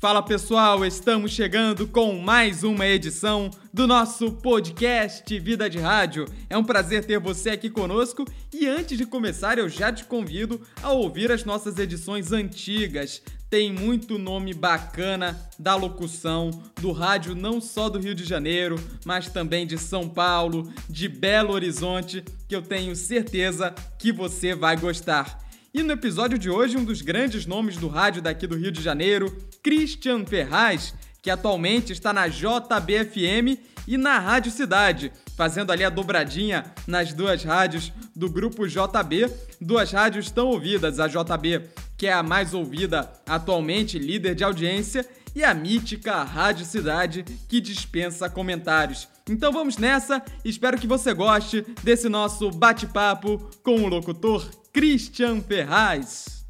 [0.00, 6.24] Fala pessoal, estamos chegando com mais uma edição do nosso podcast Vida de Rádio.
[6.48, 8.24] É um prazer ter você aqui conosco
[8.54, 13.20] e antes de começar eu já te convido a ouvir as nossas edições antigas.
[13.50, 19.28] Tem muito nome bacana da locução do rádio não só do Rio de Janeiro, mas
[19.28, 25.47] também de São Paulo, de Belo Horizonte, que eu tenho certeza que você vai gostar.
[25.72, 28.80] E no episódio de hoje, um dos grandes nomes do rádio daqui do Rio de
[28.80, 35.90] Janeiro, Christian Ferraz, que atualmente está na JBFM e na Rádio Cidade, fazendo ali a
[35.90, 39.30] dobradinha nas duas rádios do grupo JB.
[39.60, 45.06] Duas rádios tão ouvidas, a JB, que é a mais ouvida atualmente, líder de audiência,
[45.34, 49.06] e a mítica Rádio Cidade, que dispensa comentários.
[49.28, 54.48] Então vamos nessa, espero que você goste desse nosso bate-papo com o locutor
[54.78, 56.46] Christian Ferraz.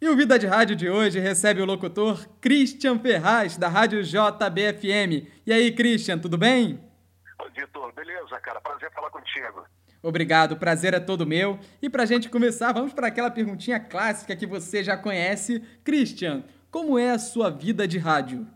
[0.00, 5.26] E o Vida de Rádio de hoje recebe o locutor Christian Ferraz, da Rádio JBFM.
[5.44, 6.80] E aí, Christian, tudo bem?
[7.42, 8.60] Oi, Vitor, beleza, cara?
[8.60, 9.66] Prazer falar contigo.
[10.00, 11.58] Obrigado, o prazer é todo meu.
[11.82, 15.58] E para a gente começar, vamos para aquela perguntinha clássica que você já conhece.
[15.82, 18.46] Christian, como é a sua vida de rádio?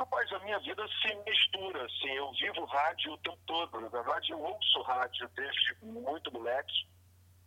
[0.00, 3.80] Rapaz, a minha vida se mistura, assim, eu vivo rádio o tempo todo.
[3.82, 6.88] Na verdade, eu ouço rádio desde muito moleque,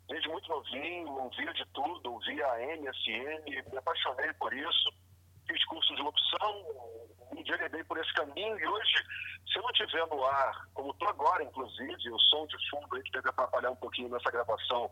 [0.07, 4.93] desde muito novinho, ouvia de tudo, ouvia a MSN, me apaixonei por isso,
[5.47, 6.63] fiz curso de locução,
[7.31, 9.03] me enveredei por esse caminho e hoje,
[9.51, 13.01] se eu não estiver no ar, como estou agora, inclusive, o som de fundo aí
[13.01, 14.91] que deve atrapalhar um pouquinho nessa gravação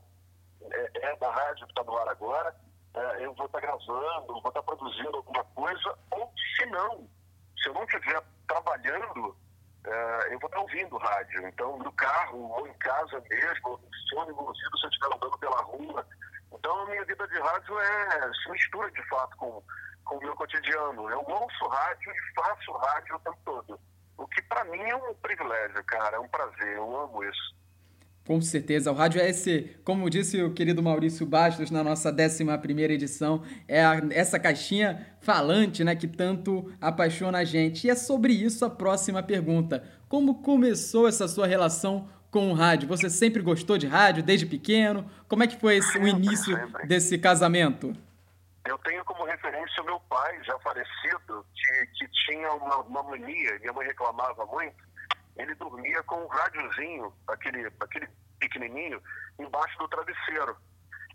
[0.63, 2.55] é, é da rádio que está no ar agora,
[2.95, 7.07] é, eu vou estar tá gravando, vou estar tá produzindo alguma coisa, ou se não,
[7.61, 9.35] se eu não estiver trabalhando,
[9.85, 11.47] é, eu vou estar ouvindo rádio.
[11.47, 15.15] Então, no carro, ou em casa mesmo, ou no fone no ouvido, se eu estiver
[15.15, 16.07] andando pela rua.
[16.53, 19.63] Então, a minha vida de rádio é, se mistura de fato com,
[20.05, 21.09] com o meu cotidiano.
[21.09, 23.79] Eu ouço rádio e faço rádio o tempo todo.
[24.17, 27.55] O que para mim é um privilégio, cara, é um prazer, eu amo isso.
[28.25, 32.43] Com certeza, o rádio é esse, como disse o querido Maurício Bastos na nossa 11
[32.83, 37.87] edição, é a, essa caixinha falante né, que tanto apaixona a gente.
[37.87, 39.83] E é sobre isso a próxima pergunta.
[40.07, 42.87] Como começou essa sua relação com o rádio?
[42.89, 45.09] Você sempre gostou de rádio desde pequeno?
[45.27, 46.87] Como é que foi esse, o início sempre.
[46.87, 47.91] desse casamento?
[48.67, 53.57] Eu tenho como referência o meu pai, já falecido, que, que tinha uma, uma mania,
[53.59, 54.75] minha mãe reclamava muito,
[55.41, 58.07] ele dormia com um rádiozinho, aquele, aquele
[58.39, 59.01] pequenininho,
[59.39, 60.55] embaixo do travesseiro.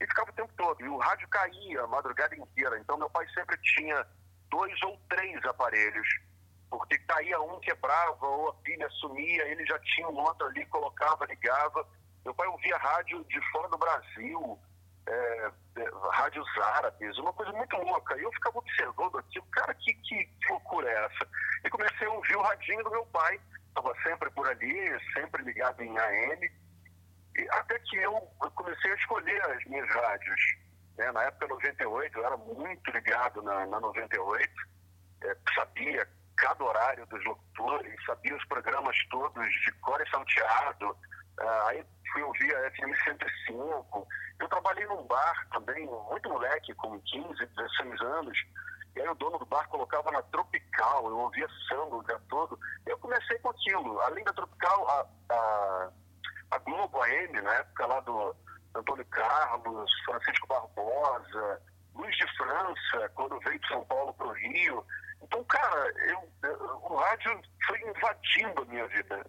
[0.01, 0.81] E ficava o tempo todo.
[0.81, 2.79] E o rádio caía a madrugada inteira.
[2.79, 4.07] Então, meu pai sempre tinha
[4.51, 6.07] dois ou três aparelhos.
[6.69, 11.25] Porque caía um, quebrava, ou a pilha sumia, ele já tinha um outro ali, colocava,
[11.27, 11.87] ligava.
[12.25, 14.59] Meu pai ouvia rádio de fora do Brasil,
[15.07, 18.19] é, é, rádios árabes, uma coisa muito louca.
[18.19, 21.29] E eu ficava observando aquilo, cara, que, que, loucura é essa?
[21.65, 23.41] E comecei a ouvir o radinho do meu pai
[23.77, 26.51] estava sempre por ali, sempre ligado em AM,
[27.37, 28.13] e até que eu
[28.55, 30.41] comecei a escolher as minhas rádios.
[30.97, 31.13] Né?
[31.13, 34.51] Na época 98, eu era muito ligado na, na 98,
[35.25, 40.97] é, sabia cada horário dos locutores, sabia os programas todos de cor e salteado,
[41.39, 44.09] ah, aí fui ouvir a FM 105.
[44.39, 48.39] Eu trabalhei num bar também, muito moleque, com 15, 16 anos,
[48.97, 52.59] e aí o dono do bar colocava na Tropical, eu ouvia samba o dia todo.
[52.87, 54.01] Eu comecei com aquilo.
[54.01, 55.91] Além da Tropical, a, a,
[56.53, 58.35] a Globo AM, na época lá do
[58.75, 61.63] Antônio Carlos, Francisco Barbosa,
[61.95, 64.87] Luiz de França, quando veio de São Paulo para o Rio.
[65.23, 69.27] Então, cara, eu, eu, o rádio foi invadindo a minha vida.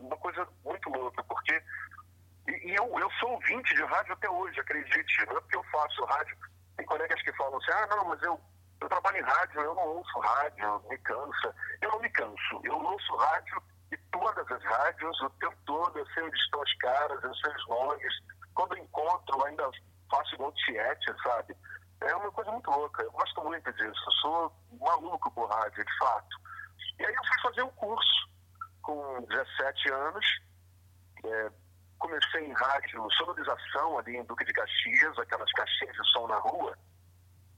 [0.00, 1.62] Uma coisa muito louca, porque.
[2.48, 5.26] E, e eu, eu sou ouvinte de rádio até hoje, acredite.
[5.26, 6.38] Não é porque eu faço rádio.
[6.78, 8.40] Tem colegas que falam assim: ah, não, mas eu
[8.80, 11.54] eu trabalho em rádio, eu não ouço rádio, me cansa.
[11.82, 12.60] Eu não me canso.
[12.64, 16.74] Eu ouço rádio e todas as rádios, o tempo todo, eu sei onde estão as
[16.78, 18.14] caras, eu sei os nomes.
[18.54, 19.70] Quando encontro, ainda
[20.10, 21.56] faço igual tiete, sabe?
[22.00, 23.02] É uma coisa muito louca.
[23.02, 24.04] Eu gosto muito disso.
[24.06, 26.36] Eu sou maluco por rádio, de fato.
[26.98, 28.30] E aí eu fui fazer um curso
[28.82, 30.26] com 17 anos.
[31.24, 31.50] É,
[31.98, 36.74] comecei em rádio, sonorização ali em Duque de Caxias, aquelas caixinhas de som na rua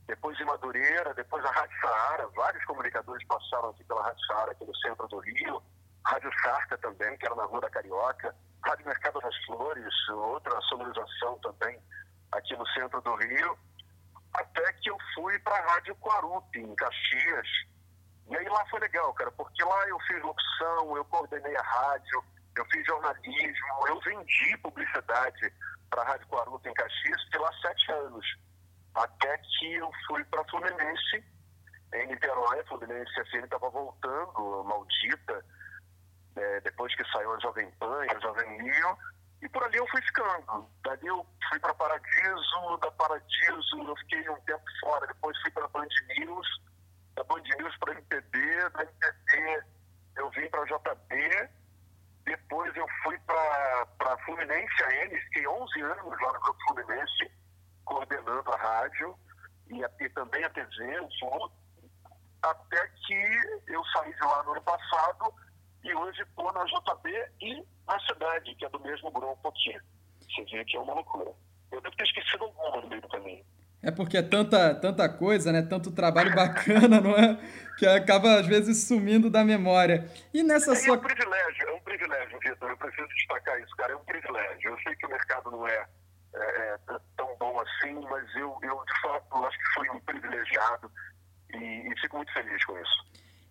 [0.06, 4.64] depois em Madureira, depois a Rádio Saara, vários comunicadores passaram aqui pela Rádio Saara, aqui
[4.64, 5.62] no centro do Rio,
[6.04, 8.34] Rádio Sarca também, que era na Rua da Carioca,
[8.64, 11.80] Rádio Mercado das Flores, outra sonorização também
[12.32, 13.58] aqui no centro do Rio,
[14.34, 17.48] até que eu fui para a Rádio Quarupi, em Caxias,
[18.28, 22.24] e aí lá foi legal, cara, porque lá eu fiz locução, eu coordenei a rádio,
[22.56, 25.52] eu fiz jornalismo, eu vendi publicidade
[25.90, 28.26] para a Rádio Guarulhos em Caxias, fiquei lá sete anos,
[28.94, 31.24] até que eu fui para Fluminense,
[31.94, 35.44] em Niterói, a Fluminense FM estava voltando, maldita,
[36.36, 38.98] é, depois que saiu a Jovem Pan e a Jovem Rio,
[39.42, 40.68] e por ali eu fui ficando.
[40.84, 45.68] Dali eu fui para Paradiso, da Paradiso eu fiquei um tempo fora, depois fui para
[45.68, 46.46] Band News,
[47.14, 49.64] da Band News para MPB, da MPB
[50.16, 51.50] eu vim para JB,
[52.24, 57.32] depois eu fui para Fluminense AM, fiquei 11 anos lá no Grupo Fluminense,
[57.84, 59.18] coordenando a rádio
[59.68, 61.08] e, a, e também a TV,
[62.42, 65.34] até que eu saí de lá no ano passado
[65.84, 69.78] e hoje estou na JB e na cidade, que é do mesmo grupo aqui.
[70.20, 71.32] Você vê que é uma loucura.
[71.70, 73.44] Eu devo ter esquecido alguma no meio do caminho.
[73.82, 75.62] É porque é tanta, tanta coisa, né?
[75.62, 77.38] Tanto trabalho bacana, não é?
[77.78, 80.06] Que acaba, às vezes, sumindo da memória.
[80.34, 80.96] E nessa é, sua.
[80.96, 82.70] É um privilégio, é um privilégio, Vitor.
[82.70, 83.94] Eu preciso destacar isso, cara.
[83.94, 84.70] É um privilégio.
[84.70, 85.86] Eu sei que o mercado não é,
[86.34, 90.92] é, é tão bom assim, mas eu, eu, de fato, acho que fui um privilegiado
[91.54, 93.06] e, e fico muito feliz com isso.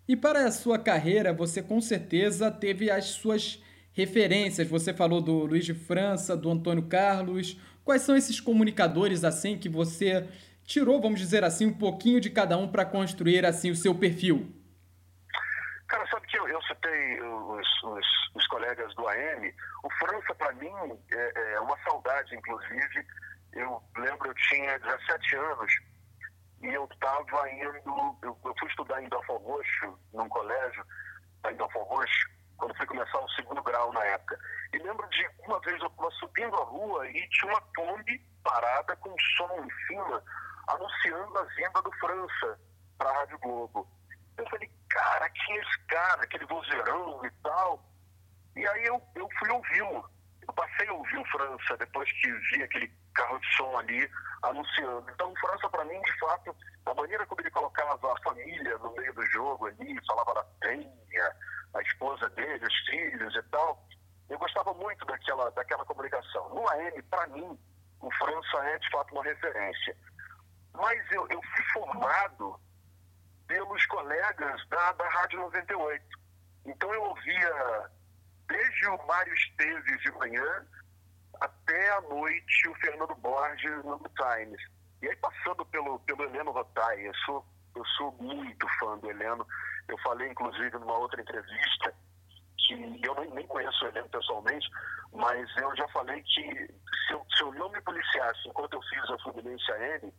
[0.06, 3.60] E para a sua carreira, você com certeza teve as suas
[3.92, 4.68] referências.
[4.68, 7.58] Você falou do Luiz de França, do Antônio Carlos.
[7.84, 10.28] Quais são esses comunicadores assim que você
[10.64, 14.50] tirou, vamos dizer assim, um pouquinho de cada um para construir assim o seu perfil?
[15.88, 19.54] Cara, sabe que eu, eu citei os, os, os, colegas do AM.
[19.84, 20.72] O França, para mim,
[21.12, 23.06] é, é, uma saudade, inclusive.
[23.52, 25.72] Eu lembro, eu tinha 17 anos
[26.62, 30.84] e eu estava indo, eu, eu, fui estudar em Belfort Roxo, num colégio,
[31.50, 34.38] em Belfort Roxo, quando fui começar o segundo grau na época.
[34.72, 38.94] E lembro de uma vez eu estava subindo a rua e tinha uma Kombi parada
[38.96, 40.22] com som em cima,
[40.68, 42.58] anunciando a vinda do França
[42.98, 43.88] para a Rádio Globo.
[44.36, 47.84] Eu falei, cara, quem é esse cara, aquele vozeirão e tal?
[48.56, 50.10] E aí eu, eu fui ouvi-lo.
[50.46, 54.10] Eu passei a ouvir o França depois que vi aquele carro de som ali
[54.42, 55.10] anunciando.
[55.10, 56.56] Então, o França, para mim, de fato,
[56.86, 61.36] a maneira como ele colocava a família no meio do jogo ali, falava da penha,
[61.74, 63.86] a esposa dele, os filhos e tal,
[64.28, 66.48] eu gostava muito daquela, daquela comunicação.
[66.50, 67.58] No AM, para mim,
[68.00, 69.96] o França é, de fato, uma referência.
[70.74, 72.60] Mas eu, eu fui formado
[73.46, 76.04] pelos colegas da, da Rádio 98.
[76.64, 77.90] Então, eu ouvia
[78.46, 80.66] desde o Mário Esteves de manhã
[81.40, 84.60] até a noite o Fernando Borges no Times.
[85.02, 87.44] E aí passando pelo, pelo Heleno Rotai, eu sou,
[87.74, 89.46] eu sou muito fã do Heleno.
[89.88, 91.92] Eu falei, inclusive, numa outra entrevista,
[92.56, 94.68] que eu nem, nem conheço o Heleno pessoalmente,
[95.12, 96.66] mas eu já falei que
[97.06, 100.12] se eu, se eu não me policiasse enquanto eu fiz a Fluminense AM,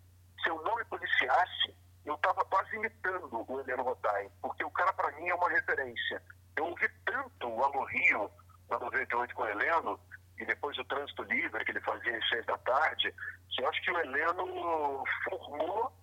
[0.43, 1.75] se eu não me policiasse,
[2.05, 6.21] eu estava quase imitando o Heleno Rotai, porque o cara, para mim, é uma referência.
[6.57, 8.29] Eu ouvi tanto o Alô Rio,
[8.69, 9.99] na 98 com o Heleno,
[10.37, 13.13] e depois o trânsito livre que ele fazia às seis da tarde,
[13.49, 15.93] que eu acho que o Heleno formou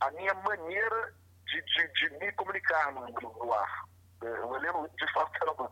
[0.00, 1.14] a minha maneira
[1.46, 3.84] de, de, de me comunicar no, no, ar.
[4.22, 5.70] É, o Heleno, de fato, uma,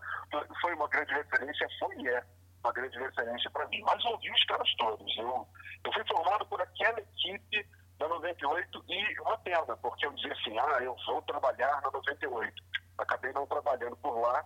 [0.60, 2.22] foi uma grande referência, foi e é
[2.62, 3.80] uma grande referência para mim.
[3.82, 5.18] Mas ouvi os caras todos.
[5.18, 5.48] Eu,
[5.84, 7.66] eu fui formado por aquela equipe
[8.00, 12.52] da 98 e uma pena, porque eu dizia assim, ah, eu vou trabalhar na 98.
[12.96, 14.42] Acabei não trabalhando por lá,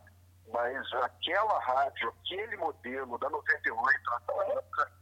[0.52, 4.92] mas aquela rádio, aquele modelo da 98, naquela época,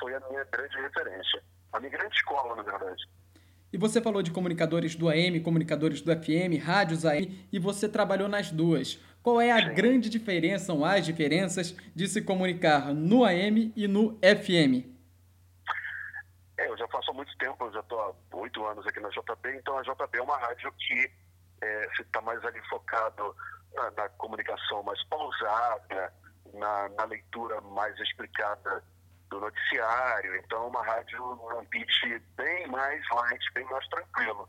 [0.00, 1.42] foi a minha grande referência.
[1.72, 3.08] A minha grande escola, na verdade.
[3.72, 8.28] E você falou de comunicadores do AM, comunicadores do FM, rádios AM, e você trabalhou
[8.28, 8.98] nas duas.
[9.22, 9.74] Qual é a Sim.
[9.74, 14.99] grande diferença, ou as diferenças, de se comunicar no AM e no FM?
[16.60, 19.08] É, eu já faço há muito tempo, eu já estou há oito anos aqui na
[19.08, 21.10] JB, então a JB é uma rádio que
[21.62, 23.34] é, está mais ali focado
[23.72, 26.12] na, na comunicação mais pausada,
[26.52, 28.84] na, na, leitura mais explicada
[29.30, 30.36] do noticiário.
[30.36, 34.46] Então, uma rádio um pitch bem mais light, bem mais tranquilo.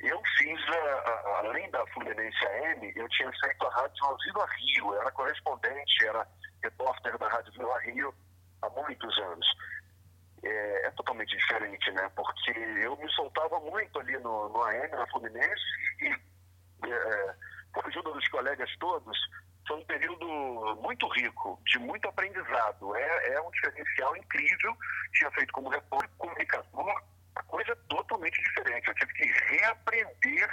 [0.00, 4.92] Eu fiz, a, a, além da Fluminense AM, eu tinha feito a Rádio Vila Rio,
[4.92, 6.28] eu era correspondente, era
[6.62, 8.14] repórter da Rádio Vila Rio
[8.60, 9.46] há muitos anos.
[10.46, 12.10] É, é, totalmente diferente, né?
[12.14, 12.50] Porque
[12.82, 15.62] eu me soltava muito ali no, no AM, na Fluminense,
[16.00, 16.08] e
[16.86, 17.34] é,
[17.74, 19.18] a ajuda dos colegas todos,
[19.66, 20.26] foi um período
[20.82, 22.94] muito rico, de muito aprendizado.
[22.94, 24.76] É, é um diferencial incrível.
[25.14, 27.02] Tinha feito como repórter, comunicador,
[27.36, 28.88] a coisa é totalmente diferente.
[28.88, 30.50] Eu tive que reaprender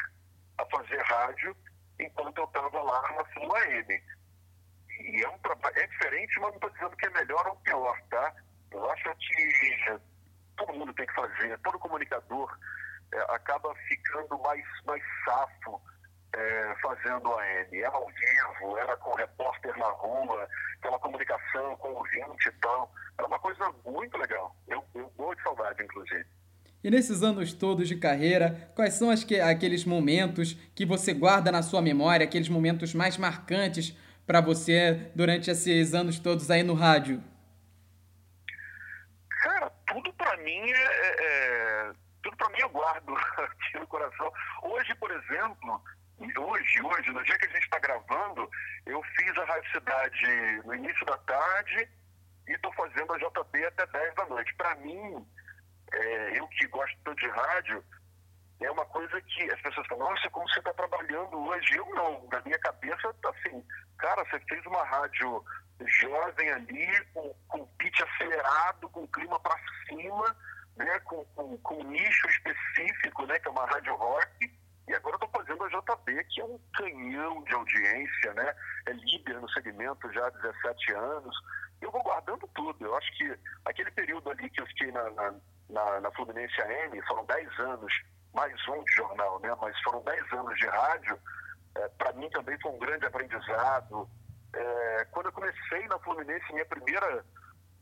[0.58, 1.56] a fazer rádio
[2.00, 4.02] enquanto eu estava lá na Sul AM.
[4.90, 5.40] E é um
[5.76, 8.34] é diferente, mas não estou dizendo que é melhor ou pior, tá?
[9.22, 10.00] Que
[10.58, 12.58] todo mundo tem que fazer, todo comunicador
[13.14, 15.82] é, acaba ficando mais, mais safo
[16.36, 17.78] é, fazendo AM.
[17.78, 20.48] Era ao vivo, era com repórter na rua,
[20.80, 22.92] aquela comunicação com o ouvinte e tal.
[23.18, 24.56] Era uma coisa muito legal.
[24.68, 26.26] Eu, eu dou de saudade, inclusive.
[26.84, 31.62] E nesses anos todos de carreira, quais são que, aqueles momentos que você guarda na
[31.62, 37.24] sua memória, aqueles momentos mais marcantes para você durante esses anos todos aí no rádio?
[39.44, 39.72] Cara,
[40.42, 41.94] mim é, é, é
[42.24, 44.32] tudo para mim eu guardo aqui no coração.
[44.64, 45.82] Hoje, por exemplo,
[46.38, 48.50] hoje, hoje, no dia que a gente está gravando,
[48.86, 51.90] eu fiz a Rádio Cidade no início da tarde
[52.48, 54.54] e estou fazendo a JB até 10 da noite.
[54.56, 55.26] Para mim,
[55.92, 57.84] é, eu que gosto tanto de rádio,
[58.62, 61.76] é uma coisa que as pessoas falam, nossa, como você está trabalhando hoje?
[61.76, 63.64] Eu não, na minha cabeça, assim,
[63.98, 65.44] cara, você fez uma rádio
[65.88, 70.36] jovem ali, com, com pitch acelerado, com clima para cima,
[70.78, 74.52] né, com, com, com, nicho específico, né, que é uma rádio rock,
[74.88, 78.56] e agora estou fazendo a JB, que é um canhão de audiência, né,
[78.88, 81.36] é líder no segmento já há 17 anos,
[81.82, 85.34] eu vou guardando tudo, eu acho que aquele período ali que eu fiquei na, na,
[85.70, 87.94] na, na Fluminense AM, foram 10 anos,
[88.34, 91.20] mais um de jornal, né, mas foram 10 anos de rádio,
[91.76, 94.10] é, para mim também foi um grande aprendizado,
[94.54, 97.26] é, quando eu comecei na Fluminense, minha primeira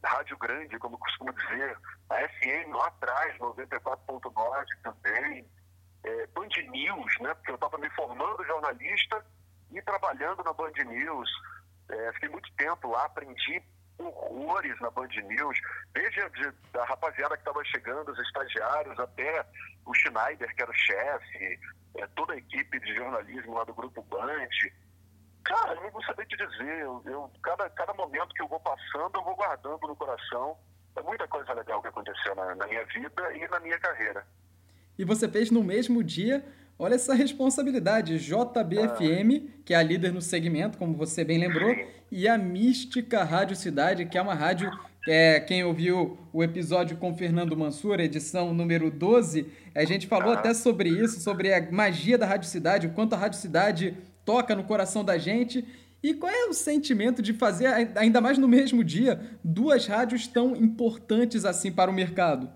[0.03, 1.77] rádio grande, como eu costumo dizer,
[2.09, 5.45] a FM lá atrás, 94.9 também,
[6.03, 9.25] é, Band News, né, porque eu estava me formando jornalista
[9.71, 11.29] e trabalhando na Band News.
[11.89, 13.63] É, fiquei muito tempo lá, aprendi
[13.99, 15.59] horrores na Band News,
[15.93, 19.45] desde a, de, da rapaziada que estava chegando, os estagiários, até
[19.85, 21.59] o Schneider, que era o chefe,
[21.95, 24.47] é, toda a equipe de jornalismo lá do Grupo Band.
[25.43, 26.79] Cara, eu não vou saber te dizer.
[26.79, 30.57] Eu, eu, cada, cada momento que eu vou passando, eu vou guardando no coração.
[30.95, 34.25] É muita coisa legal que aconteceu na, na minha vida e na minha carreira.
[34.97, 36.43] E você fez no mesmo dia,
[36.77, 39.61] olha essa responsabilidade, JBFM, ah.
[39.65, 41.87] que é a líder no segmento, como você bem lembrou, Sim.
[42.11, 44.71] E a Mística Rádio Cidade, que é uma rádio
[45.07, 50.53] é, quem ouviu o episódio com Fernando Mansur, edição número 12, a gente falou até
[50.53, 54.63] sobre isso, sobre a magia da Rádio Cidade, o quanto a Rádio Cidade toca no
[54.63, 55.65] coração da gente.
[56.03, 60.55] E qual é o sentimento de fazer, ainda mais no mesmo dia, duas rádios tão
[60.55, 62.51] importantes assim para o mercado?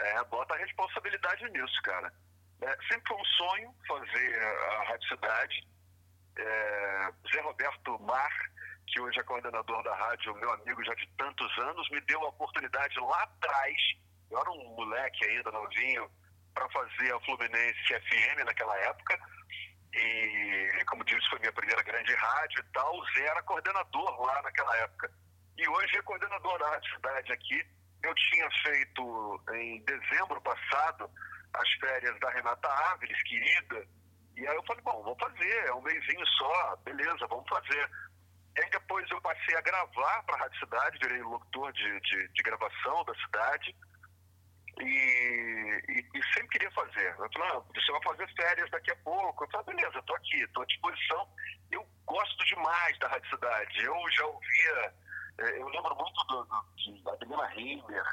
[0.00, 2.12] É, bota a responsabilidade nisso, cara.
[2.62, 5.68] É, sempre foi um sonho fazer a Rádio Cidade.
[6.38, 8.32] É, Zé Roberto Mar,
[8.90, 12.28] que hoje é coordenador da rádio, meu amigo já de tantos anos, me deu a
[12.28, 13.76] oportunidade lá atrás,
[14.30, 16.10] eu era um moleque ainda novinho,
[16.54, 19.18] para fazer a Fluminense FM naquela época.
[19.92, 22.96] E, como disse, foi minha primeira grande rádio e tal.
[22.96, 25.10] O Zé era coordenador lá naquela época.
[25.56, 27.64] E hoje é coordenador da Cidade aqui.
[28.02, 31.10] Eu tinha feito em dezembro passado
[31.54, 33.86] as férias da Renata Áviles, querida.
[34.36, 37.90] E aí eu falei, bom, vou fazer, é um mêsinho só, beleza, vamos fazer.
[38.60, 42.28] E aí depois eu passei a gravar para a Rádio Cidade, virei locutor de, de,
[42.28, 43.74] de gravação da cidade.
[44.78, 47.08] E, e, e, sempre queria fazer.
[47.18, 49.44] Eu falei, ah, você vai fazer férias daqui a pouco.
[49.44, 51.28] Eu falei, beleza, estou aqui, estou à disposição.
[51.70, 53.82] Eu gosto demais da Rádio Cidade.
[53.82, 54.94] Eu já ouvia,
[55.38, 58.04] é, eu lembro muito do, do, da Adriana Heimer,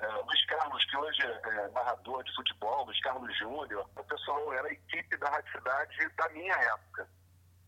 [0.00, 3.88] é, Luiz Carlos, que hoje é, é narrador de futebol, Luiz Carlos Júnior.
[3.96, 7.08] O pessoal era a equipe da Rádio Cidade da minha época.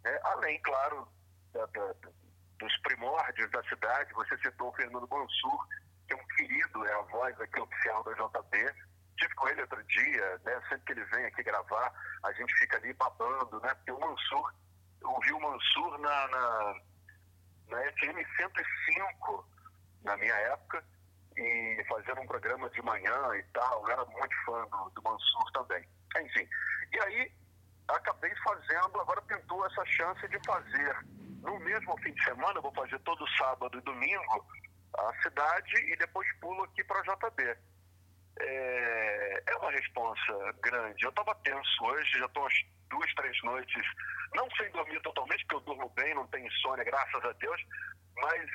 [0.05, 1.09] É, além, claro,
[1.53, 1.95] da, da,
[2.59, 5.69] dos primórdios da cidade, você citou o Fernando Mansur,
[6.07, 8.75] que é um querido, é a voz aqui oficial da JB.
[9.19, 10.61] Tive com ele outro dia, né?
[10.69, 11.93] Sempre que ele vem aqui gravar,
[12.25, 13.75] a gente fica ali babando, né?
[13.75, 14.55] Porque o Mansur,
[15.01, 16.75] eu ouvi o Mansur na, na,
[17.69, 19.49] na FM 105,
[20.05, 20.85] na minha época,
[21.37, 23.83] e fazendo um programa de manhã e tal.
[23.85, 25.89] Eu era muito fã do, do Mansur também.
[26.17, 26.49] Enfim,
[26.93, 27.33] e aí
[27.89, 30.97] acabei fazendo, agora pintou essa chance de fazer
[31.49, 34.47] no mesmo fim de semana, eu vou fazer todo sábado e domingo,
[34.99, 37.57] a cidade e depois pulo aqui para JB.
[38.41, 41.05] É, é uma responsa grande.
[41.05, 42.55] Eu estava tenso hoje, já estou umas
[42.91, 43.87] duas, três noites,
[44.35, 47.61] não sem dormir totalmente, porque eu durmo bem, não tenho insônia, graças a Deus,
[48.17, 48.51] mas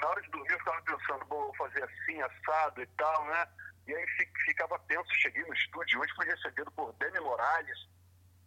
[0.00, 3.46] na hora de dormir eu ficava pensando, bom, vou fazer assim, assado e tal, né?
[3.86, 4.06] E aí
[4.46, 7.78] ficava tenso, cheguei no estúdio hoje, fui recebido por Demi Morales,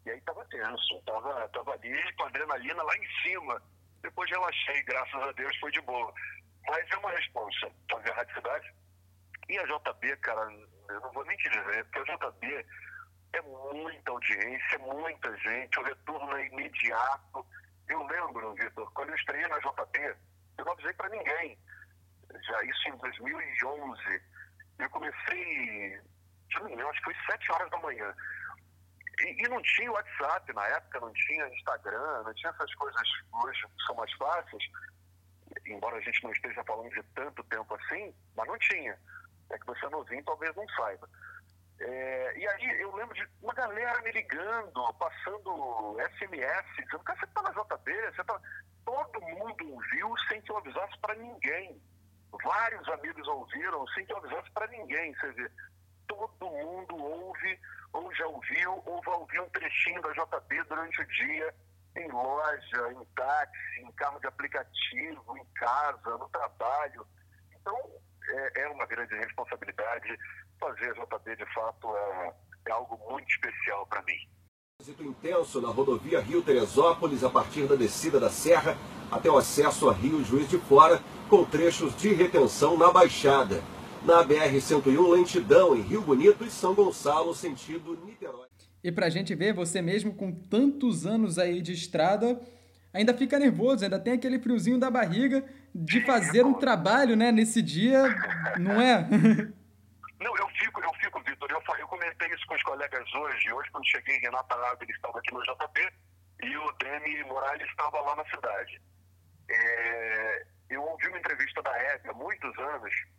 [0.08, 3.62] e aí estava tenso, estava tava ali com a adrenalina lá em cima.
[4.02, 6.14] Depois relaxei, graças a Deus, foi de boa.
[6.66, 8.74] Mas é uma responsa fazer a Rádio Cidade.
[9.50, 10.50] E a JB, cara,
[10.88, 12.66] eu não vou nem te dizer, porque a JB
[13.34, 17.46] é muita audiência, é muita gente, o retorno é imediato.
[17.90, 20.16] Eu lembro, Vitor, quando eu estreiei na JB,
[20.58, 21.60] eu não avisei para ninguém.
[22.48, 24.22] Já isso em 2011.
[24.80, 26.00] Eu comecei,
[26.70, 28.16] engano, acho que foi 7 horas da manhã.
[29.20, 33.02] E, e, não tinha WhatsApp na época, não tinha Instagram, não tinha essas coisas
[33.34, 34.64] hoje que são mais fáceis,
[35.66, 38.98] embora a gente não esteja falando de tanto tempo assim, mas não tinha.
[39.50, 41.10] É que você é novinho talvez não saiba.
[41.80, 47.28] É, e aí eu lembro de uma galera me ligando, passando SMS, dizendo, cara, você
[47.28, 48.42] tá na JB, você tá.
[48.84, 51.80] Todo mundo ouviu sem que eu avisasse para ninguém.
[52.44, 55.14] Vários amigos ouviram sem que eu avisasse para ninguém.
[55.16, 55.52] Você vê,
[56.08, 57.60] todo mundo ouve,
[57.94, 61.54] ou já ouviu, ou vai ouvir um trechinho da JB durante o dia,
[61.96, 67.06] em loja, em táxi, em carro de aplicativo, em casa, no trabalho.
[67.60, 67.76] Então,
[68.30, 70.18] é, é uma grande responsabilidade
[70.60, 72.34] fazer a JB de fato é,
[72.68, 74.28] é algo muito especial para mim.
[74.80, 78.78] Trânsito intenso na rodovia Rio Teresópolis a partir da descida da Serra
[79.12, 83.64] até o acesso a Rio Juiz de Fora, com trechos de retenção na Baixada.
[84.08, 88.48] Na BR-101, lentidão em Rio Bonito e São Gonçalo, sentido Niterói.
[88.82, 92.40] E pra gente ver, você mesmo com tantos anos aí de estrada,
[92.94, 95.44] ainda fica nervoso, ainda tem aquele friozinho da barriga
[95.76, 98.02] de fazer um trabalho, né, nesse dia,
[98.58, 99.06] não é?
[100.20, 101.52] Não, eu fico, eu fico, Vitor.
[101.52, 103.52] Eu, eu comentei isso com os colegas hoje.
[103.52, 105.94] Hoje, quando cheguei, Renata Ávila estava aqui no JP
[106.44, 108.82] e o Demi Morales estava lá na cidade.
[109.52, 113.17] É, eu ouvi uma entrevista da Hebe há muitos anos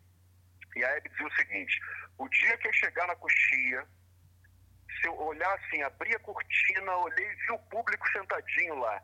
[0.75, 1.79] e a Hebe dizia o seguinte:
[2.17, 3.87] o dia que eu chegar na coxia,
[4.99, 9.01] se eu olhar assim, abrir a cortina, olhei e vi o público sentadinho lá.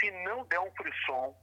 [0.00, 1.36] Se não der um frisson,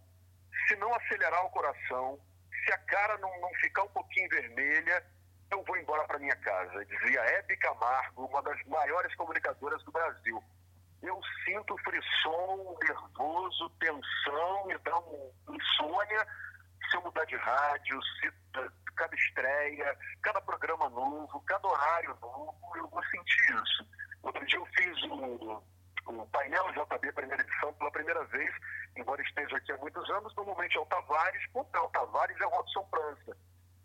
[0.68, 2.20] se não acelerar o coração,
[2.66, 5.06] se a cara não, não ficar um pouquinho vermelha,
[5.52, 10.42] eu vou embora para minha casa, dizia Hebe Camargo, uma das maiores comunicadoras do Brasil.
[11.02, 16.28] Eu sinto frisson, nervoso, tensão, me dá um insônia
[16.90, 18.32] se eu mudar de rádio, se
[19.02, 23.88] cada estreia, cada programa novo, cada horário novo, eu vou sentir isso.
[24.22, 25.62] Outro dia eu fiz um,
[26.08, 28.54] um painel JB primeira edição pela primeira vez,
[28.96, 32.50] embora esteja aqui há muitos anos, normalmente é o Tavares, não, o Tavares é o
[32.50, 33.38] Robson França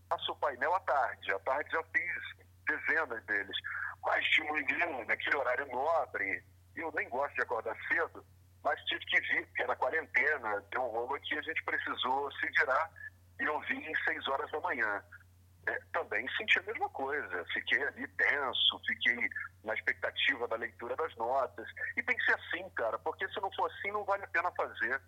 [0.09, 1.33] faço o painel à tarde.
[1.33, 3.57] À tarde já fiz dezenas deles.
[4.03, 6.45] Mas um menino naquele horário nobre,
[6.77, 8.25] eu nem gosto de acordar cedo,
[8.63, 12.47] mas tive que vir, porque era quarentena, deu um rolo aqui, a gente precisou se
[12.51, 12.91] virar
[13.41, 15.03] e eu vim em seis horas da manhã.
[15.69, 19.29] É, também senti a mesma coisa, fiquei ali tenso, fiquei
[19.65, 21.67] na expectativa da leitura das notas.
[21.97, 24.51] E tem que ser assim, cara, porque se não for assim, não vale a pena
[24.53, 25.01] fazer.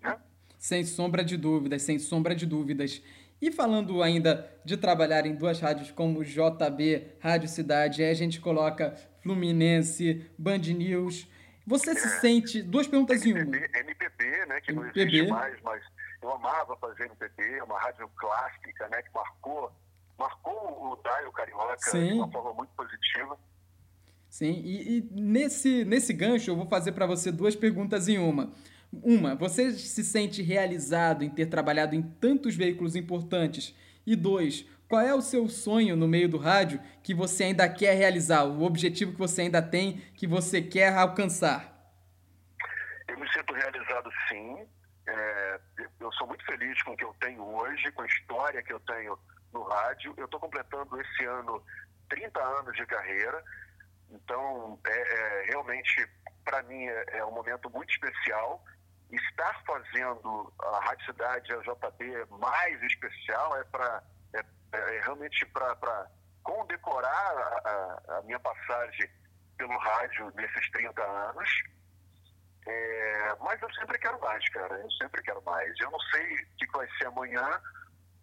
[0.00, 0.20] Né?
[0.58, 3.00] Sem sombra de dúvidas, sem sombra de dúvidas.
[3.40, 8.40] E falando ainda de trabalhar em duas rádios como JB, Rádio Cidade, aí a gente
[8.40, 11.28] coloca Fluminense, Band News.
[11.64, 12.20] Você se é.
[12.20, 12.62] sente.
[12.62, 13.56] Duas perguntas em uma.
[13.56, 14.60] MPB, né?
[14.60, 14.72] Que MPB.
[14.72, 15.84] não existe mais, mas
[16.28, 19.02] eu amava fazer MPB, uma rádio clássica, né?
[19.02, 19.72] Que marcou,
[20.18, 22.06] marcou o Daio Carioca Sim.
[22.08, 23.38] de uma forma muito positiva.
[24.28, 28.52] Sim, e, e nesse, nesse gancho eu vou fazer para você duas perguntas em uma.
[28.92, 33.74] Uma, você se sente realizado em ter trabalhado em tantos veículos importantes?
[34.06, 37.94] E dois, qual é o seu sonho no meio do rádio que você ainda quer
[37.94, 38.44] realizar?
[38.44, 41.74] O objetivo que você ainda tem, que você quer alcançar?
[43.06, 44.66] Eu me sinto realizado sim.
[45.06, 45.60] É,
[46.00, 48.80] eu sou muito feliz com o que eu tenho hoje, com a história que eu
[48.80, 49.18] tenho
[49.52, 50.14] no rádio.
[50.16, 51.62] Eu estou completando esse ano
[52.08, 53.42] 30 anos de carreira.
[54.10, 56.08] Então, é, é realmente,
[56.44, 58.62] para mim, é, é um momento muito especial
[59.10, 64.02] estar fazendo a Rádio Cidade, a JB, mais especial é para
[64.34, 66.10] é, é, realmente para
[66.42, 69.08] condecorar a, a, minha passagem
[69.56, 71.62] pelo rádio nesses 30 anos.
[72.68, 74.74] É, mas eu sempre quero mais, cara.
[74.78, 75.72] Eu sempre quero mais.
[75.80, 77.60] Eu não sei o que vai ser amanhã,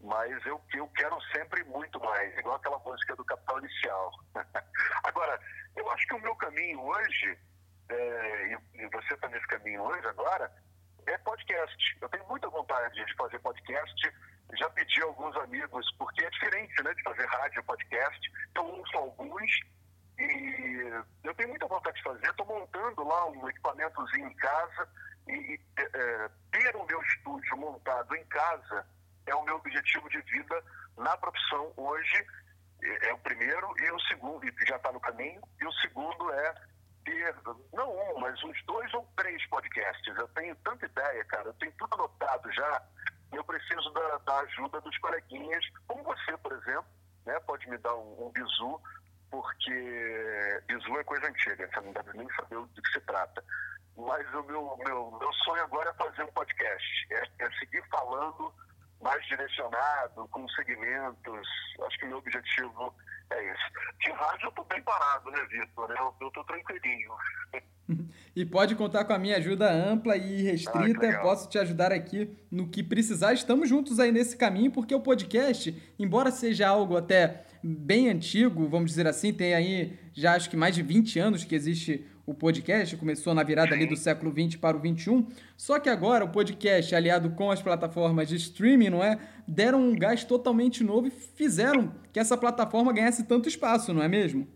[0.01, 4.11] mas eu, eu quero sempre muito mais, igual aquela música do Capital Inicial.
[5.03, 5.39] agora,
[5.75, 7.39] eu acho que o meu caminho hoje,
[7.89, 10.51] é, e, e você está nesse caminho hoje agora,
[11.07, 11.97] é podcast.
[11.99, 14.13] Eu tenho muita vontade de fazer podcast.
[14.59, 18.31] Já pedi a alguns amigos, porque é diferente né, de fazer rádio podcast.
[18.55, 19.51] Eu ouço alguns
[20.17, 22.27] e eu tenho muita vontade de fazer.
[22.27, 24.87] Estou montando lá um equipamentozinho em casa
[25.27, 28.85] e, é, ter o meu estúdio montado em casa
[29.25, 30.63] é o meu objetivo de vida
[30.97, 32.25] na profissão hoje.
[32.83, 35.41] É, é o primeiro e o segundo, e já está no caminho.
[35.59, 36.55] E o segundo é
[37.03, 37.35] ter,
[37.73, 40.15] não um, mas uns dois ou três podcasts.
[40.17, 42.81] Eu tenho tanta ideia, cara, eu tenho tudo anotado já.
[43.31, 46.85] Eu preciso da, da ajuda dos coleguinhas, como você, por exemplo,
[47.25, 47.39] né?
[47.41, 48.31] Pode me dar um, um
[49.29, 53.43] porque bizu é coisa antiga, você não deve nem saber do que se trata.
[53.97, 58.53] Mas o meu, meu, meu sonho agora é fazer um podcast, é, é seguir falando
[59.01, 61.47] mais direcionado, com segmentos.
[61.85, 62.93] Acho que o meu objetivo
[63.31, 63.63] é isso.
[63.99, 65.89] De rádio eu tô bem parado, né, Vitor?
[65.91, 67.11] Eu, eu tô tranquilinho.
[68.35, 71.09] E pode contar com a minha ajuda ampla e restrita.
[71.09, 73.33] Ah, Posso te ajudar aqui no que precisar.
[73.33, 78.91] Estamos juntos aí nesse caminho, porque o podcast, embora seja algo até bem antigo, vamos
[78.91, 82.97] dizer assim, tem aí já acho que mais de 20 anos que existe o podcast,
[82.97, 85.27] começou na virada ali do século 20 para o 21.
[85.55, 89.19] Só que agora o podcast, aliado com as plataformas de streaming, não é?
[89.47, 94.07] Deram um gás totalmente novo e fizeram que essa plataforma ganhasse tanto espaço, não é
[94.07, 94.47] mesmo?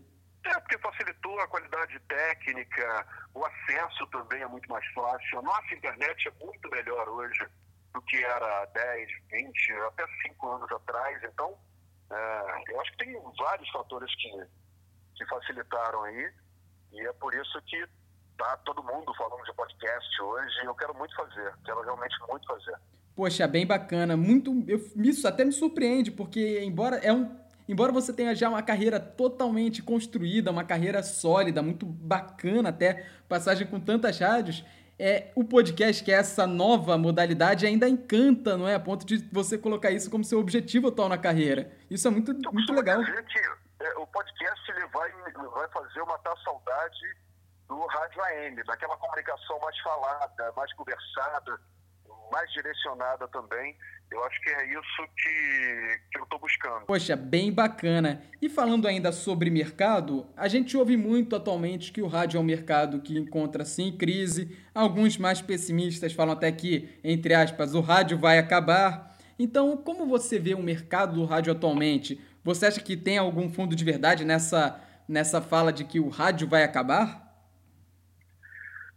[0.44, 5.38] É, porque facilitou a qualidade técnica, o acesso também é muito mais fácil.
[5.38, 7.46] A nossa internet é muito melhor hoje
[7.94, 11.22] do que era 10, 20, até 5 anos atrás.
[11.24, 11.56] Então,
[12.10, 14.30] é, eu acho que tem vários fatores que,
[15.16, 16.32] que facilitaram aí.
[16.92, 17.84] E é por isso que
[18.36, 20.54] tá todo mundo falando de podcast hoje.
[20.62, 22.74] E eu quero muito fazer, quero realmente muito fazer.
[23.14, 24.16] Poxa, bem bacana.
[24.16, 28.62] Muito, eu, isso até me surpreende, porque embora é um embora você tenha já uma
[28.62, 34.64] carreira totalmente construída, uma carreira sólida, muito bacana até, passagem com tantas rádios,
[34.98, 38.74] é, o podcast, que é essa nova modalidade, ainda encanta, não é?
[38.74, 41.70] A ponto de você colocar isso como seu objetivo atual na carreira.
[41.88, 43.02] Isso é muito, muito legal.
[43.02, 43.40] Gente,
[43.80, 47.16] é, o podcast ele vai, vai fazer matar a saudade
[47.66, 51.60] do rádio AM, daquela comunicação mais falada, mais conversada,
[52.30, 53.76] mais direcionada também.
[54.10, 56.84] Eu acho que é isso que, que eu estou buscando.
[56.86, 58.22] Poxa, bem bacana.
[58.42, 62.44] E falando ainda sobre mercado, a gente ouve muito atualmente que o rádio é um
[62.44, 64.58] mercado que encontra sim crise.
[64.74, 69.16] Alguns mais pessimistas falam até que, entre aspas, o rádio vai acabar.
[69.38, 72.20] Então, como você vê o mercado do rádio atualmente?
[72.42, 76.48] Você acha que tem algum fundo de verdade nessa, nessa fala de que o rádio
[76.48, 77.28] vai acabar?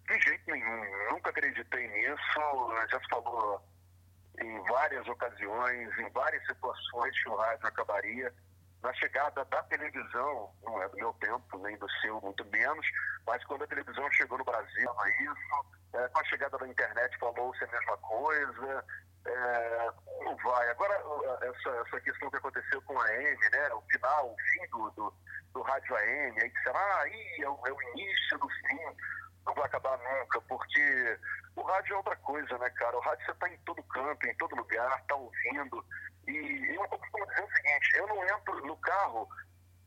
[0.08, 1.12] De jeito nenhum.
[1.12, 2.88] Nunca acreditei nisso.
[2.90, 3.62] Já se falou
[4.40, 8.34] em várias ocasiões, em várias situações que o rádio acabaria.
[8.82, 12.86] Na chegada da televisão, não é do meu tempo, nem do seu, muito menos,
[13.26, 15.66] mas quando a televisão chegou no Brasil, isso.
[15.94, 18.86] É, com a chegada da internet, falou-se a mesma coisa.
[19.26, 19.92] É,
[20.24, 20.70] não vai.
[20.70, 20.96] Agora,
[21.42, 23.74] essa, essa questão que aconteceu com a AM, né?
[23.74, 25.14] O final, o fim do, do,
[25.54, 29.14] do rádio AM, aí disseram, ah, aí é o, é o início do fim
[29.46, 31.20] não vai acabar nunca, porque
[31.56, 32.98] o rádio é outra coisa, né, cara?
[32.98, 35.86] O rádio você está em todo canto, em todo lugar, está ouvindo.
[36.28, 39.28] E eu costumo dizer o seguinte, eu não entro no carro,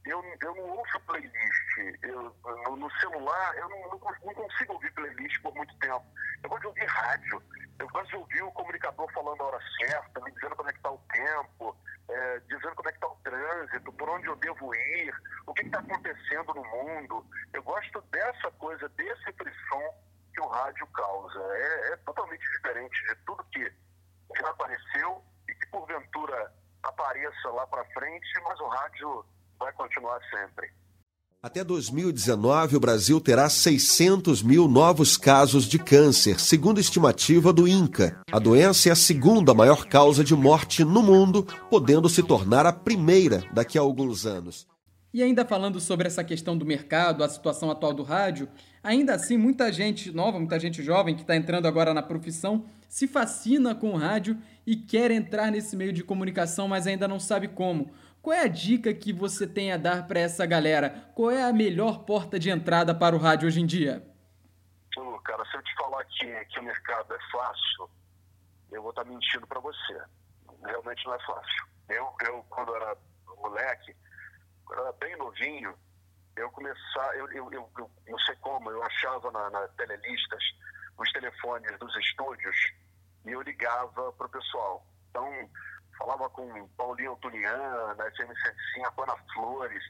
[0.04, 1.78] eu, eu não ouço playlist.
[2.02, 6.04] Eu, no, no celular, eu não, não, não, consigo ouvir playlist por muito tempo.
[6.42, 7.42] Eu gosto de ouvir rádio.
[7.78, 10.78] Eu gosto de ouvir o comunicador falando a hora certa, me dizendo como é que
[10.78, 11.76] está o tempo,
[12.08, 15.14] é, dizendo como é que está o trânsito, por onde eu devo ir,
[15.46, 17.26] o que está acontecendo no mundo.
[17.52, 19.94] Eu gosto dessa coisa, desse frisson
[20.32, 21.40] que o rádio causa.
[21.54, 23.72] É, é totalmente diferente de tudo que
[24.38, 29.26] já apareceu e que porventura apareça lá para frente, mas o rádio
[29.58, 30.72] vai continuar sempre.
[31.46, 38.20] Até 2019, o Brasil terá 600 mil novos casos de câncer, segundo estimativa do INCA.
[38.32, 42.72] A doença é a segunda maior causa de morte no mundo, podendo se tornar a
[42.72, 44.66] primeira daqui a alguns anos.
[45.14, 48.48] E ainda falando sobre essa questão do mercado, a situação atual do rádio,
[48.82, 53.06] ainda assim, muita gente nova, muita gente jovem que está entrando agora na profissão se
[53.06, 57.46] fascina com o rádio e quer entrar nesse meio de comunicação, mas ainda não sabe
[57.46, 57.90] como.
[58.26, 61.08] Qual é a dica que você tem a dar para essa galera?
[61.14, 64.04] Qual é a melhor porta de entrada para o rádio hoje em dia?
[64.96, 67.88] Oh, cara, se eu te falar que, que o mercado é fácil,
[68.72, 70.02] eu vou estar tá mentindo para você.
[70.64, 71.66] Realmente não é fácil.
[71.88, 72.96] Eu, eu quando era
[73.36, 73.94] moleque,
[74.64, 75.72] quando era bem novinho,
[76.34, 80.42] eu começava, eu, eu, eu, eu, não sei como, eu achava na, na telelistas
[80.98, 82.56] os telefones dos estúdios
[83.24, 84.84] e eu ligava para o pessoal.
[85.10, 85.48] Então,
[85.98, 88.32] falava com Paulinho Antonian, na FM
[88.74, 89.82] 105, Ana Flores,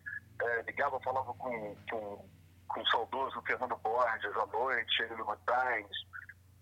[0.42, 2.28] é, ligava, falava com, com,
[2.68, 5.96] com o saudoso Fernando Borges à noite, ele no Times,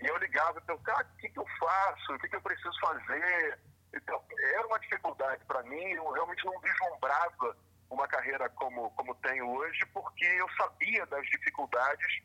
[0.01, 2.43] e eu ligava e pensava, ah, o que, que eu faço, o que, que eu
[2.43, 3.59] preciso fazer?
[3.95, 4.23] Então,
[4.55, 7.57] era uma dificuldade para mim, eu realmente não vislumbrava
[7.91, 12.23] uma carreira como, como tenho hoje, porque eu sabia das dificuldades,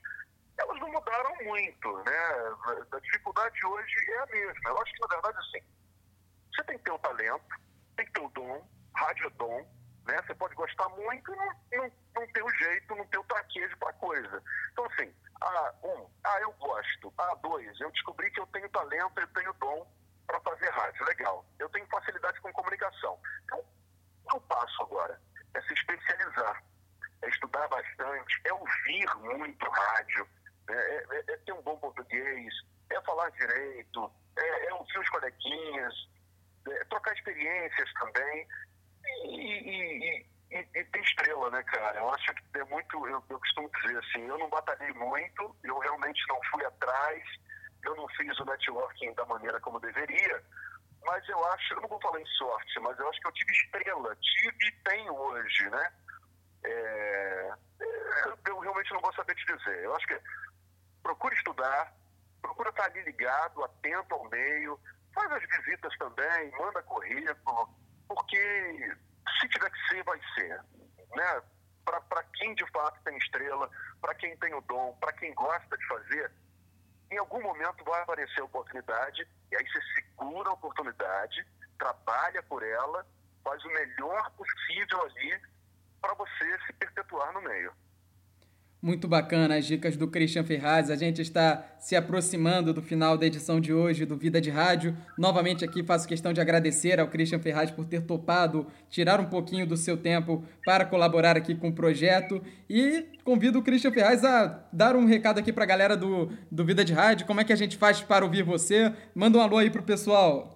[0.57, 2.17] elas não mudaram muito, né?
[2.91, 4.69] A dificuldade hoje é a mesma.
[4.69, 5.65] Eu acho que, na verdade, assim,
[6.59, 7.55] você tem que ter o talento,
[7.95, 9.67] tem que ter o dom, rádio é dom,
[10.05, 10.21] né?
[10.21, 13.77] Você pode gostar muito e não, não, não ter o jeito, não ter o traquejo
[13.77, 14.43] para coisa.
[14.71, 17.13] Então, assim, a um, ah, eu gosto.
[17.17, 19.87] A dois, eu descobri que eu tenho talento, eu tenho dom
[20.27, 21.05] para fazer rádio.
[21.05, 21.45] Legal.
[21.57, 23.19] Eu tenho facilidade com comunicação.
[23.45, 23.63] Então,
[24.33, 25.19] o passo agora
[25.53, 26.63] é se especializar,
[27.21, 30.27] é estudar bastante, é ouvir muito rádio,
[30.67, 30.75] né?
[30.75, 32.53] é, é, é ter um bom português,
[32.89, 36.09] é falar direito, é, é ouvir os coleguinhas,
[36.67, 38.47] é, trocar experiências também
[39.25, 41.99] e, e, e, e, ter estrela, né, cara?
[41.99, 45.77] Eu acho que é muito, eu, eu costumo dizer assim, eu não batalhei muito, eu
[45.79, 47.23] realmente não fui atrás,
[47.83, 50.43] eu não fiz o networking da maneira como deveria,
[51.05, 53.51] mas eu acho, eu não vou falar em sorte, mas eu acho que eu tive
[53.51, 55.91] estrela, tive e tenho hoje, né?
[56.63, 59.83] É, é eu realmente não vou saber te dizer.
[59.83, 60.19] Eu acho que
[61.01, 61.93] procura estudar,
[62.41, 64.79] procura estar ali ligado, atento ao meio,
[65.19, 67.69] faz as visitas também, manda currículo,
[68.07, 68.95] porque
[69.39, 70.61] se tiver que ser, vai ser.
[71.15, 71.41] Né?
[71.83, 75.87] Para quem de fato tem estrela, para quem tem o dom, para quem gosta de
[75.87, 76.31] fazer,
[77.11, 81.45] em algum momento vai aparecer a oportunidade, e aí você segura a oportunidade,
[81.77, 83.05] trabalha por ela,
[83.43, 85.41] faz o melhor possível ali
[85.99, 87.73] para você se perpetuar no meio.
[88.81, 90.89] Muito bacana as dicas do Christian Ferraz.
[90.89, 94.95] A gente está se aproximando do final da edição de hoje do Vida de Rádio.
[95.17, 99.67] Novamente aqui faço questão de agradecer ao Christian Ferraz por ter topado tirar um pouquinho
[99.67, 104.63] do seu tempo para colaborar aqui com o projeto e convido o Christian Ferraz a
[104.71, 107.27] dar um recado aqui para a galera do, do Vida de Rádio.
[107.27, 108.95] Como é que a gente faz para ouvir você?
[109.13, 110.55] Manda um alô aí para o pessoal.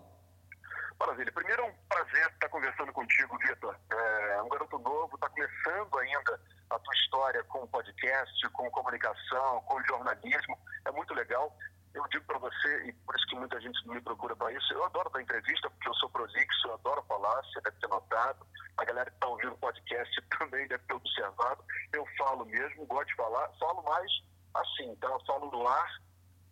[0.97, 1.31] Maravilha.
[1.33, 3.75] Primeiro é um prazer estar conversando contigo, Vitor.
[3.91, 6.39] É um garoto novo, está começando ainda
[6.73, 10.57] a tua história com podcast, com comunicação, com jornalismo.
[10.85, 11.55] É muito legal.
[11.93, 14.83] Eu digo para você, e por isso que muita gente me procura para isso, eu
[14.83, 18.47] adoro dar entrevista, porque eu sou prolixo, eu adoro falar, você deve ter notado.
[18.77, 21.63] A galera que está ouvindo o podcast também deve ter observado.
[21.93, 24.11] Eu falo mesmo, gosto de falar, falo mais
[24.55, 26.01] assim, então eu falo no ar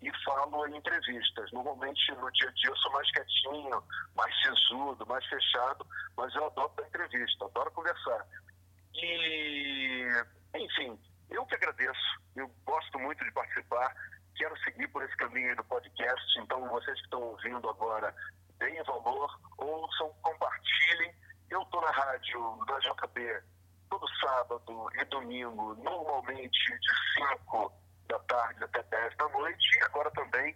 [0.01, 1.51] e falo em entrevistas.
[1.51, 3.83] Normalmente, no dia a dia, eu sou mais quietinho,
[4.15, 5.85] mais sisudo, mais fechado,
[6.17, 8.27] mas eu adoro dar entrevista, adoro conversar.
[8.93, 9.05] E,
[10.81, 12.21] enfim, eu que agradeço.
[12.35, 13.95] Eu gosto muito de participar.
[14.35, 16.39] Quero seguir por esse caminho do podcast.
[16.39, 18.13] Então, vocês que estão ouvindo agora,
[18.57, 21.13] deem valor, ouçam, compartilhem.
[21.49, 23.43] Eu estou na rádio da JB
[23.89, 26.91] todo sábado e domingo, normalmente de
[27.43, 27.73] 5
[28.07, 29.77] da tarde até 10 da noite.
[29.77, 30.55] E agora também,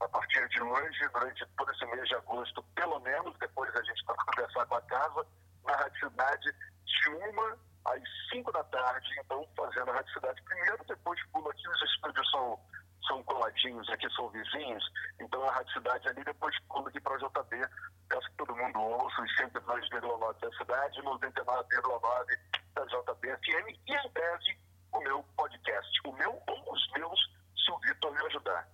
[0.00, 4.04] a partir de hoje, durante todo esse mês de agosto, pelo menos, depois a gente
[4.06, 5.26] vai conversar com a casa,
[5.64, 6.50] na Rádio Cidade,
[6.84, 11.68] de uma às 5 da tarde, então fazendo a Rádio Cidade primeiro, depois pulo aqui,
[11.68, 12.58] os estúdios são,
[13.06, 14.84] são coladinhos aqui, são vizinhos,
[15.20, 17.68] então a Rádio Cidade ali, depois pulo aqui para a JB,
[18.08, 22.38] peço que todo mundo ouça os 102,9 da cidade, 99,9
[22.74, 24.58] da JB FM e em breve
[24.92, 27.20] o meu podcast, o meu ou os meus,
[27.56, 28.68] se o Vitor me ajudar.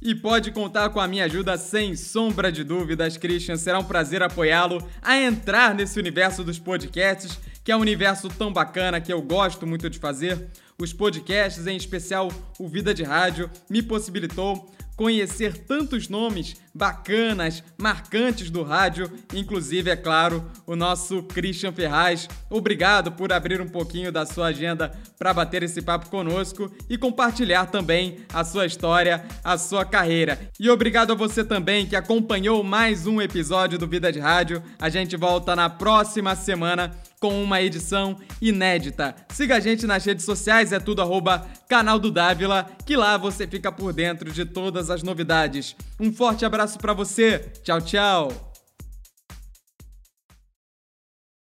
[0.00, 3.56] E pode contar com a minha ajuda sem sombra de dúvidas, Christian.
[3.56, 8.52] Será um prazer apoiá-lo a entrar nesse universo dos podcasts, que é um universo tão
[8.52, 10.50] bacana que eu gosto muito de fazer.
[10.80, 12.30] Os podcasts, em especial
[12.60, 19.94] o Vida de Rádio, me possibilitou conhecer tantos nomes bacanas, marcantes do rádio, inclusive, é
[19.96, 22.28] claro, o nosso Christian Ferraz.
[22.50, 27.66] Obrigado por abrir um pouquinho da sua agenda para bater esse papo conosco e compartilhar
[27.66, 30.38] também a sua história, a sua carreira.
[30.58, 34.60] E obrigado a você também que acompanhou mais um episódio do Vida de Rádio.
[34.80, 39.14] A gente volta na próxima semana com uma edição inédita.
[39.30, 43.46] Siga a gente nas redes sociais, é tudo arroba canal do Dávila, que lá você
[43.46, 45.76] fica por dentro de todas as novidades.
[45.98, 47.38] Um forte abraço para você.
[47.62, 48.47] Tchau, tchau.